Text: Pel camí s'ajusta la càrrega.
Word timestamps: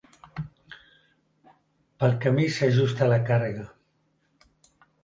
Pel 1.99 2.17
camí 2.25 2.49
s'ajusta 2.57 3.13
la 3.13 3.21
càrrega. 3.31 3.71